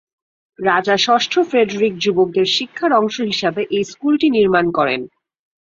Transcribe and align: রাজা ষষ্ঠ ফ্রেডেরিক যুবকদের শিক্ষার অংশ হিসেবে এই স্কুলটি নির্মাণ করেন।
রাজা 0.59 0.95
ষষ্ঠ 0.97 1.33
ফ্রেডেরিক 1.49 1.93
যুবকদের 1.97 2.47
শিক্ষার 2.55 2.91
অংশ 2.93 3.15
হিসেবে 3.21 3.61
এই 3.71 3.83
স্কুলটি 3.83 4.27
নির্মাণ 4.29 4.65
করেন। 4.77 5.01